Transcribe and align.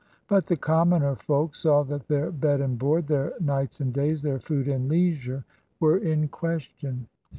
'* 0.17 0.27
But 0.31 0.47
the 0.47 0.57
commoner 0.57 1.13
folk 1.15 1.53
saw 1.53 1.83
that 1.83 2.07
their 2.07 2.31
bed 2.31 2.59
and 2.59 2.79
board, 2.79 3.05
their 3.05 3.33
nights 3.39 3.79
and 3.79 3.93
days, 3.93 4.23
their 4.23 4.39
food 4.39 4.67
and 4.67 4.89
leisure 4.89 5.45
were 5.79 5.99
in 5.99 6.27
question. 6.27 7.05